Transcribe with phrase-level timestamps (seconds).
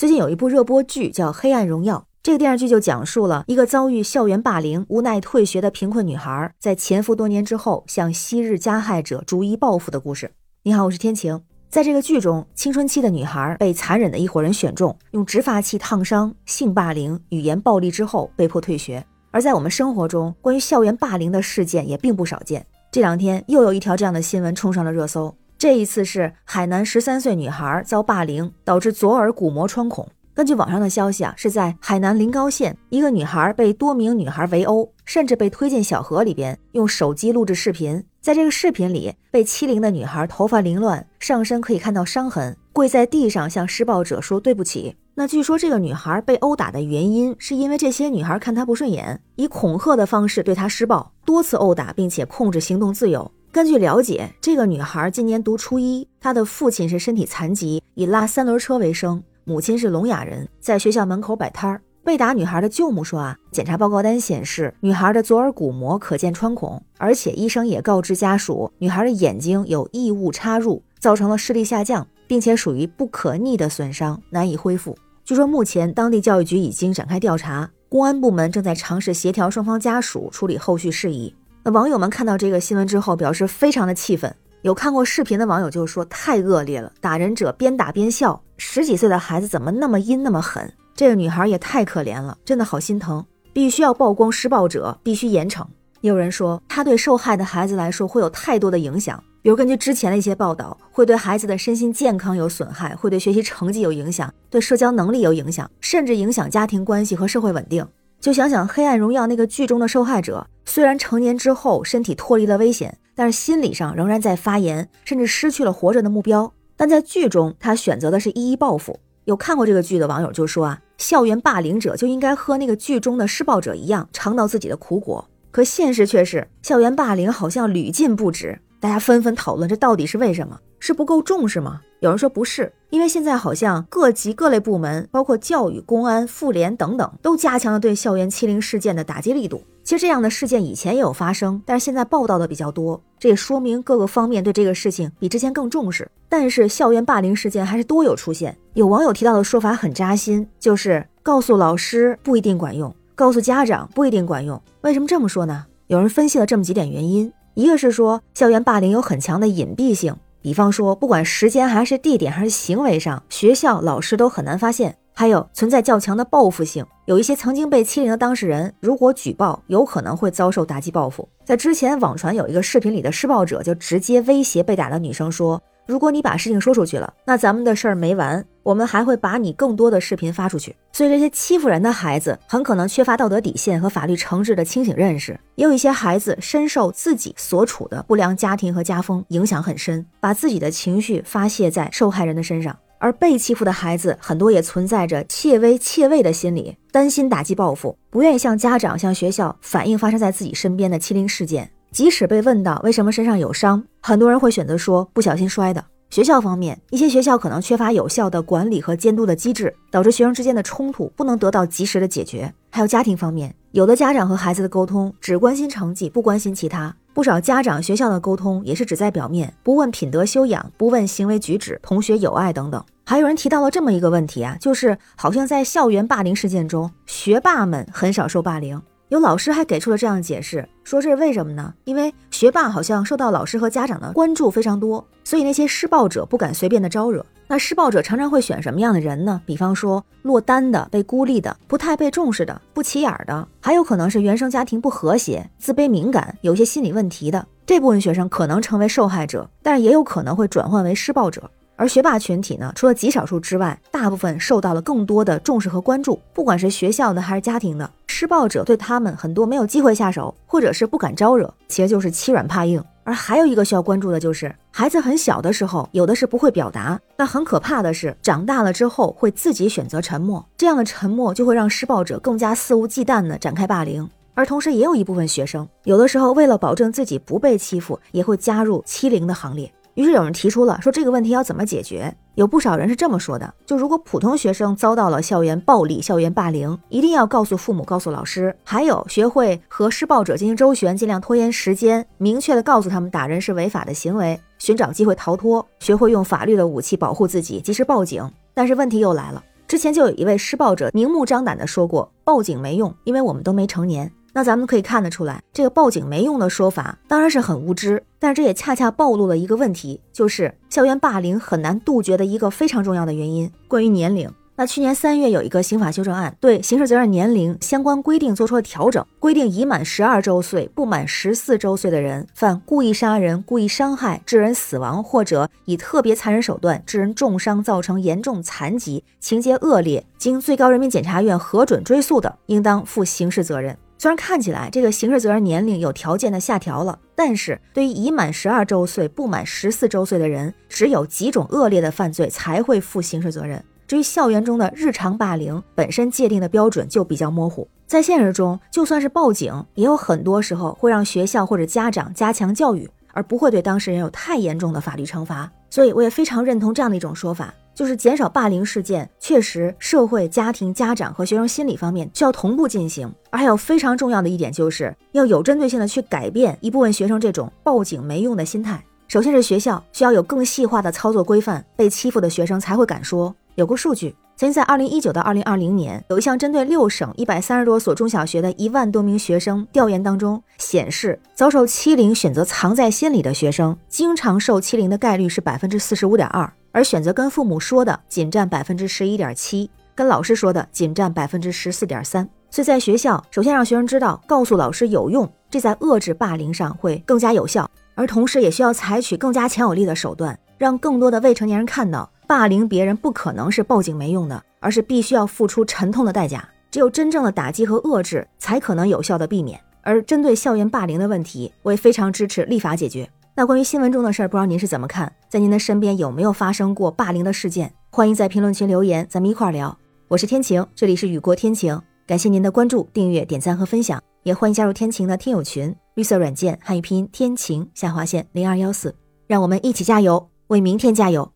[0.00, 10.32] 最近有一部热播剧叫《黑暗荣耀》，这个电视剧就讲述了一个遭遇校园霸凌、无奈退学的贫困女孩，在潜伏多年之后向昔日加害者逐一报复的故事。
[10.62, 11.38] 你好，我是天晴。
[11.68, 19.04] 在这个剧中，青春期的女孩被残忍的一伙人选中，用直发器烫伤、性霸凌、语言暴力之后被迫退学。
[19.30, 22.64] 而在我们生活中，关于校园霸凌的事件也并不少见。
[22.90, 25.36] 这两天又有一条这样的新闻冲上了热搜。
[25.60, 30.08] 这一次是海南十三岁女孩遭霸凌，导致左耳骨膜穿孔。
[30.32, 38.02] 根据网上的消息啊，是在海南临高县，一个女孩被多名女孩围殴，甚至被推进小河里边，用手机录制视频。
[38.22, 44.96] 在这个视频里，被欺凌的女孩头发凌乱，上身可以看到伤痕，跪在地上向施暴者说对不起。
[45.14, 53.30] 那据说这个女孩被殴打的原因，是因为这些女孩看她不顺眼，以恐吓的方式对她施暴，多次殴打，并且控制行动自由。
[53.52, 61.82] 根据了解，这个女孩今年读初一，她的父亲是身体残疾，以拉三轮车为生；母亲是聋哑人，在学校门口摆摊儿。
[62.04, 74.96] 被打女孩的舅母说啊，检查报告单显示，女孩的左耳骨膜可见穿孔，而且医生也告知家属，女孩的眼睛有异物插入，造成了视力下降，并且属于不可逆的损伤，难以恢复。
[75.24, 81.34] 据说目前当地教育局已经展开调查，公安部门正在尝试协调双方家属处理后续事宜。
[81.62, 84.34] 那网友们看到这个新闻之后，表示非常的气愤。
[84.62, 90.72] 有看过视频的网友就说太恶劣了，打人者边打边笑，十几岁的孩子怎么那么阴那么狠？
[90.94, 95.64] 这个女孩也太可怜了，真的好心疼，必须要曝光施暴者，必须严惩。
[96.00, 107.86] 也有人说，他对受害的孩子来说会有太多的影响，比如根据之前的一些报道，会对孩子的身心健康有损害，会对学习成绩有影响，对社交能力有影响，甚至影响家庭关系和社会稳定。
[108.20, 116.52] 就想想《黑暗荣耀》那个剧中的受害者，虽然成年之后身体脱离了危险，但是心理上仍然在发炎，甚至失去了活着的目标。
[116.76, 118.98] 但在剧中，他选择的是一一报复。
[119.24, 125.28] 有看过这个剧的网友就说啊，校园霸凌者就应该和那个剧中的施暴者一样，尝到自己的苦果。
[125.50, 128.60] 可现实却是，校园霸凌好像屡禁不止。
[128.80, 130.58] 大家纷纷讨论，这到底是为什么？
[130.78, 131.82] 是不够重视吗？
[132.00, 139.62] 有人说不是，因为现在好像各级各类部门，包括教育、公安、妇联等等，都加强了对校园欺凌事件的打击力度。
[139.90, 146.08] 其实这样的事件以前也有发生，但是现在报道的比较多，这也说明各个方面对这个事情比之前更重视。
[146.28, 148.56] 但是校园霸凌事件还是多有出现。
[148.74, 154.62] 有网友提到的说法很扎心，就是告诉老师不一定管用，告诉家长不一定管用。
[154.82, 155.66] 为什么这么说呢？
[155.88, 157.32] 有人分析了这么几点原因。
[157.54, 164.94] 一个是说，校园霸凌有很强的隐蔽性，比方说，不管时间还是地点还是行为上，学校老师都很难发现。
[165.20, 171.28] 还有存在较强的报复性，有一些曾经被欺凌的当事人，如果举报，有可能会遭受打击报复。
[171.44, 175.62] 在之前网传有一个视频里的施暴者，就直接威胁被打的女生说。
[175.86, 180.74] 如果你把事情说出去了，那咱们的事儿没完，我们还会把你更多的视频发出去。
[180.90, 192.74] 所以这些欺负人的孩子很可能缺乏道德底线和法律诚挚的清醒认识，也有一些孩子深受自己所处的不良家庭和家风影响很深，把自己的情绪发泄在受害人的身上。
[193.00, 201.68] 而被欺负的孩子很多也存在着怯威怯畏的心理，担心打击报复，不愿意向家长、向学校反映发生在自己身边的欺凌事件。
[201.90, 205.84] 即使被问到为什么身上有伤，很多人会选择说不小心摔的。
[206.10, 212.52] 学校方面，一些学校可能缺乏有效的管理和监督的机制，导致学生之间的冲突不能得到及时的解决。
[212.70, 216.94] 还有家庭方面，有的家长和孩子的沟通只关心成绩，不关心其他。
[217.12, 222.82] 不少家长学校的沟通也是只在表面，不问品德修养，不问行为举止、同学友爱等等。
[223.04, 228.80] 还有人提到了这么一个问题啊，就是好像在校园霸凌事件中，学霸们很少受霸凌。
[229.08, 231.74] 有老师还给出了这样的解释，说这是为什么呢？
[231.84, 237.26] 因为学霸好像受到老师和家长的关注非常多，所以那些施暴者不敢随便的招惹。
[237.50, 239.42] 那施暴者常常会选什么样的人呢？
[239.44, 251.50] 比方说落单的、被孤立的、不太被重视的、不起眼的，还有可能是原生家庭不和谐、自卑敏感、有些心理问题的这部分学生可能成为受害者，但是也有可能会转换为施暴者。
[251.80, 257.90] 而学霸群体呢，除了极少数之外，大部分受到了更多的重视和关注，不管是学校的还是家庭的。
[258.06, 262.84] 施暴者对他们很多没有机会下手，或者是不敢招惹，其实就是欺软怕硬。
[263.02, 274.06] 而还有一个需要关注的就是，孩子很小的时候，有的是不会表达，那很可怕的是，长大了之后会自己选择沉默，这样的沉默就会让施暴者更加肆无忌惮地展开霸凌。
[274.34, 279.72] 而同时，也有一部分学生，有的时候为了保证自己不被欺负，也会加入欺凌的行列。
[280.00, 282.16] 于是有人提出了说这个问题要怎么解决？
[282.34, 298.26] 有不少人是这么说的：就如果普通学生遭到了校园暴力、校园霸凌，一定要告诉父母、告诉老师，还有学会和施暴者进行周旋，尽量拖延时间，明确的告诉他们打人是违法的行为，寻找机会逃脱，学会用法律的武器保护自己，及时报警。
[298.54, 299.44] 但是问题又来了。
[299.68, 304.10] 之前就有一位施暴者明目张胆的说过，报警没用，因为我们都没成年。
[304.32, 314.30] 那咱们可以看得出来，这个报警没用的说法当然是很无知，但是这也恰恰暴露了一个问题，就是校园霸凌很难杜绝的一个非常重要的原因——关于年龄。
[314.56, 333.74] 那去年三月有一个刑法修正案，对刑事责任年龄相关规定做出了调整，规定已满十二周岁不满十四周岁的人犯故意杀人、故意伤害致人死亡，或者以特别残忍手段致人重伤，造成严重残疾，情节恶劣，经最高人民检察院核准追诉的，应当负刑事责任。
[334.00, 343.62] 虽然看起来这个刑事责任年龄有条件的下调了，但是对于已满十二周岁不满十四周岁的人，只有几种恶劣的犯罪才会负刑事责任。
[343.86, 347.68] 至于校园中的日常霸凌，本身界定的标准就比较模糊。
[347.86, 355.52] 在现实中，就算是报警，也有很多时候会让学校或者家长加强教育，而不会对当事人有太严重的法律惩罚。
[355.68, 363.10] 所以，我也非常认同这样的一种说法，就是减少霸凌事件，确实社会、家庭、家长和学生心理方面需要同步进行。
[363.30, 368.84] 而还有非常重要的一点，就是要有针对性的去改变一部分学生这种报警没用的心态。
[369.08, 373.34] 首先是学校需要有更细化的操作规范，被欺负的学生才会敢说。
[373.54, 392.28] 有个数据，曾经在二零一九到二零二零年，有一项针对六省一百三十多所中小学的一万多名学生调研当中显示，遭受欺凌选择藏在心里的学生，经常受欺凌的概率是百分之四十五点二，而选择跟父母说的仅占百分之十一点七，跟老师说的仅占百分之十四点三。
[392.50, 402.10] 所以在学校，首先让学生知道告诉老师有用，这在遏制霸凌上会更加有效，而同时也需要采取更加强有力的手段，让更多的未成年人看到。
[402.26, 406.48] 霸凌别人不可能是报警没用的，而是必须要付出沉痛的代价。
[406.70, 409.60] 只有真正的打击和遏制，才可能有效的避免。
[409.82, 413.10] 而针对校园霸凌的问题，我也非常支持立法解决。
[413.40, 415.10] 那关于新闻中的事儿，不知道您是怎么看？
[415.30, 417.72] 在您的身边有没有发生过霸凌的事件？
[417.90, 419.74] 欢迎在评论区留言，咱们一块儿聊。
[420.08, 428.94] 我是天晴，这里是雨过天晴，感谢您的关注、订阅、点赞和分享，也欢迎加入天晴的听友群，绿色软件汉语拼音天晴下划线零二幺四，
[429.26, 431.32] 让我们一起加油，为明天加油。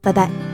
[0.00, 0.47] 拜拜。